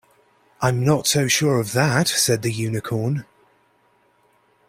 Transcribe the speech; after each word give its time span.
‘I’m 0.63 0.83
not 0.83 1.05
so 1.05 1.27
sure 1.27 1.59
of 1.59 1.73
that,’ 1.73 2.07
said 2.07 2.41
the 2.41 2.51
Unicorn. 2.51 3.23